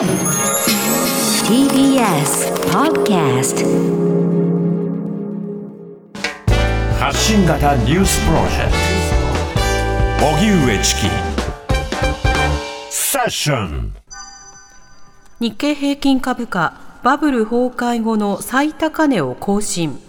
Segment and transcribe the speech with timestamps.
[0.00, 0.08] TBS
[2.72, 3.60] Podcast
[6.98, 8.72] 発信型ニュースプロジェク
[10.18, 10.26] ト。
[10.26, 11.00] 荻上チキ。
[12.88, 13.92] セッション。
[15.38, 16.72] 日経平均株価
[17.02, 20.00] バブル崩壊後の最高値を更新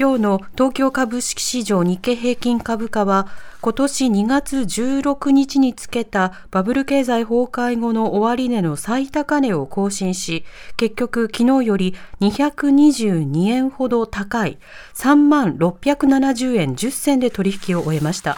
[0.00, 3.26] 今日の東京株式市場日経平均株価は
[3.60, 10.44] 今年2月16日につけたバブル経済崩壊後の終値の最高値を更新し、
[10.76, 14.58] 結局昨日より222円ほど高い
[14.94, 18.36] 3万670円10銭で取引を終えました。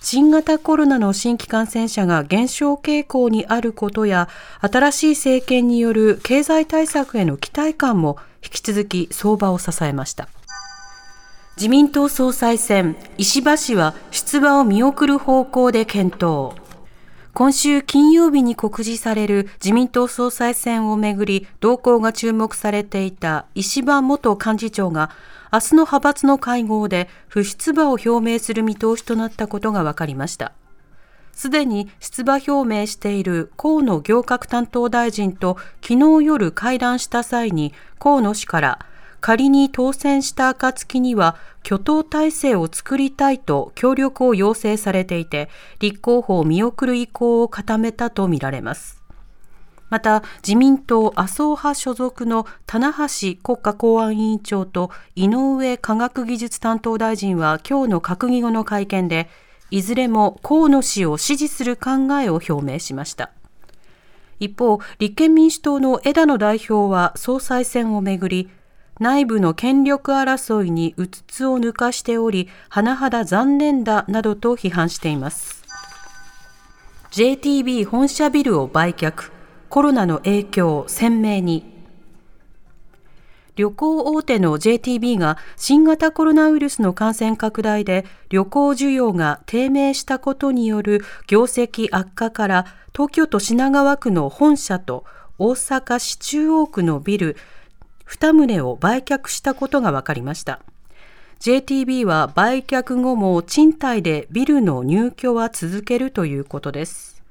[0.00, 4.28] 新型コロナの新規感染者が減少傾向にあることや、
[4.60, 10.28] 新しい政権による経済対策への期待感も引き続き相場を支えました。
[11.56, 16.52] 自民党総裁選、石破氏は出馬を見送る方向で検討。
[17.32, 25.10] 今週金曜日に告示される自民党総裁選をめぐり動向が注目されていた石破元幹事長が
[25.52, 30.52] 明日の派閥の会合で不出馬を表明する見通しとなったことが分かりました。
[31.30, 38.86] すでに出馬表明している河野行革担当大臣と昨日夜会談した際に河野氏から
[39.24, 45.48] 仮に当選した暁には挙党体制を作りたいと協力を要請されていて、
[45.80, 49.02] 立候補を見送る意向を固めたとみられます。
[49.88, 59.30] また、自民党麻生派所属の棚橋国家公安委員長と井上科学技術担当大臣は今日の閣議後の会見で、
[59.70, 63.30] いずれも河野氏を支持する考えを表明しました。
[64.38, 68.50] 一方、立憲民主党の枝野代表は総裁選をめぐり、
[69.00, 75.64] 内部の権力争いにうつつを抜かしており、甚だ残念だなどと批判しています。
[77.10, 79.30] JTB 本社ビルを売却、
[79.68, 81.74] コロナの影響鮮明に。
[83.56, 95.04] 旅行大手の JTB が新型コロナウイルスの感染拡大で旅行需要が低迷したことによる業績悪化から東京都品川区の本社と
[95.38, 97.36] 大阪市中央区のビル
[98.06, 100.60] 2棟を売却したことが分かりました。
[101.40, 107.22] JTB は売却後も賃貸でビルの入居は続けるということです。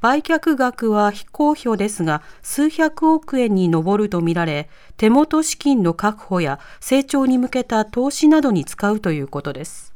[0.00, 9.94] 売却額は非公表ですが、数百億円に上るとみられ、手元資金の確保や成長に向けた投資などに使うということです。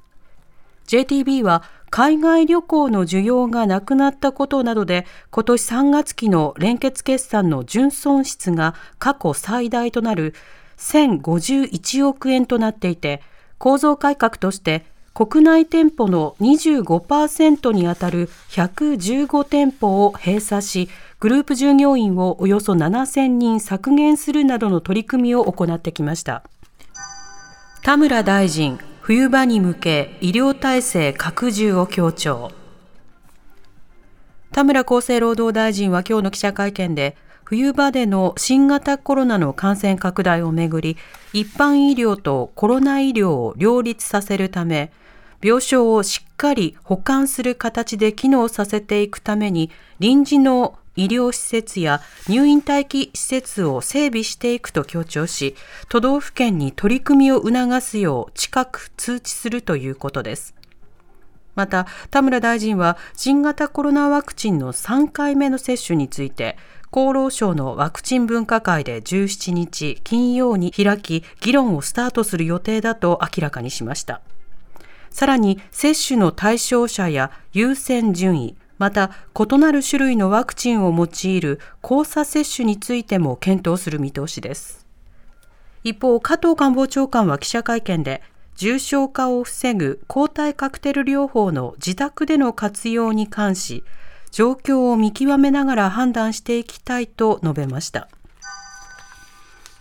[0.87, 10.35] JTB は海外旅行の需要がなくなったことなどで今年3月期の連結決算の純損失が過去最大となる
[10.79, 13.23] 1051億円となっていて
[13.59, 26.43] 構造改革として国内店舗の25%にあたる115店舗を閉鎖しグループ従業員をおよそ7000人削減するなどの取り組みを行ってきました。
[27.83, 32.51] 田村大臣冬場に向け医療体制拡充を強調。
[34.51, 40.97] 田村厚生労働大臣は今日の記者会見で冬場での新型コロナの感染拡大をめぐり
[41.33, 44.91] 一般医療とコロナ医療を両立させるため
[45.41, 55.55] 病床をしっかり保管する形で機能させていくために臨時の医療施設や入院待機施設を整備していくと強調し、
[55.89, 60.55] 都道府県に取り組みを促すよう近く通知するということです。
[61.55, 66.57] また、田村大臣は新型コロナワクチンの3回目の接種について、
[66.93, 74.21] 厚労省のワクチン分科会で17日金曜に開き、議論をスタートする予定だと明らかにしました。
[75.11, 84.87] さらに、接種の対象者や優先順位、また異なる種類のワクチンを用いる交差接種についても検討する見通しです。
[85.85, 88.23] 一方加藤官房長官は記者会見で
[88.57, 93.85] 重症化を防ぐ抗体カクテル療法の自宅での活用に関し
[94.31, 98.09] 状況を見極めながら判断していきたいと述べました。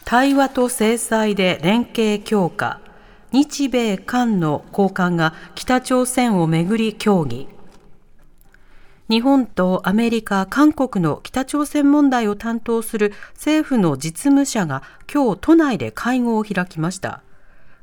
[0.05, 2.79] 対話と制裁で連携強化
[3.31, 7.47] 日米韓の高官が北朝鮮をめぐり協議。
[9.07, 14.81] 日本とアメリカ、韓国の北朝鮮問題を担当する政府の実務者が
[15.13, 17.21] 今日都内で会合を開きました。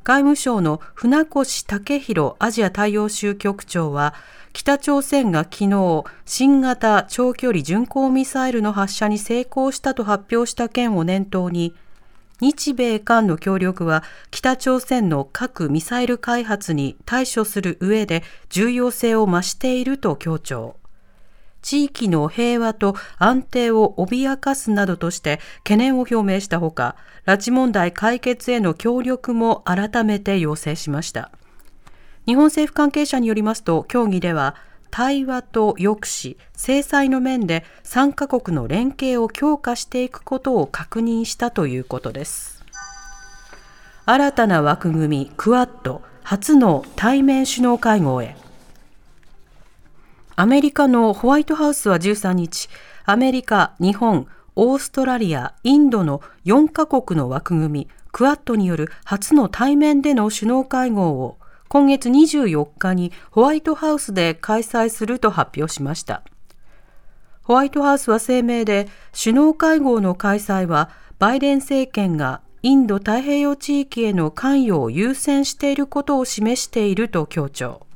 [0.02, 4.14] 外務省の船越武弘アジア太陽州局長は、
[4.52, 11.72] 北朝鮮が昨日、新型長距離巡航ミサイルの発射に成功したと発表した件を念頭に、
[12.40, 14.02] 日米韓の協力は
[14.32, 20.81] 北朝鮮の核・ミサイル開発に対処する上で重要性を増していると強調。
[21.62, 31.30] 地域の平和と安定を脅かすなどとして懸念を表明したほか、拉致問題解決への協力も改めて要請しました。
[32.26, 34.54] 日本政府関係者によりますと、協議では、
[34.90, 42.62] 対話と抑止、制裁の面で3カ国の連携を強化していくことを確認したということです。
[44.04, 48.36] 新たな枠組み、クアッド、初の対面首脳会合へ。
[50.42, 52.68] アメリカのホワイトハウスは13日、
[53.04, 66.24] アメリカ、日本、オーストラリア、インドの4カ国の枠組み、クアッドによる初の対面での首脳会合を今月24日にホワイトハウスで開催すると発表しました。
[67.44, 70.90] ホワイトハウスは声明で、首脳会合の開催は、
[71.20, 77.86] バイデン政権がインド太平洋地域への関与を優先していることを示していると強調。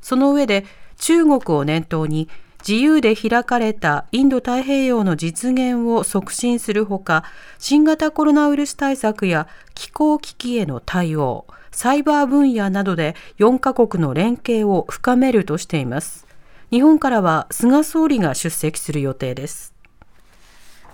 [0.00, 0.64] その上で、
[0.98, 2.28] 中国を念頭に、
[2.66, 7.24] 自由で開かれたインド太平洋の実現を促進するほか、
[7.58, 16.26] 新型コロナウイルス対策や気候危機への対応、サイバー分野などで4カ国の連携を深めるとしています。
[16.70, 19.73] 日本からは菅総理が出席する予定です。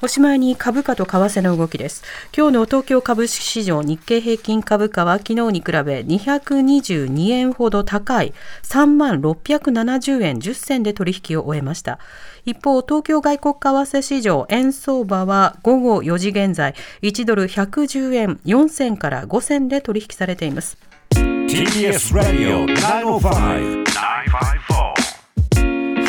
[0.03, 2.03] おしまいに株価と為替の動きです。
[2.35, 8.33] 今日の東京株式市場日経平均株価は昨日に比べ222円ほど高い
[8.63, 11.99] 3万670円10銭で取引を終えました。
[12.47, 20.79] 一方、東京外国為替市場円相場は午後4時現在1ドル110円4銭から5銭で取引されています。
[21.11, 25.11] TBS ラディオ905-954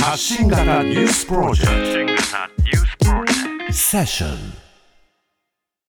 [0.02, 2.12] 発信型ニュースプロジェク
[2.56, 2.61] ト
[3.74, 4.71] セッション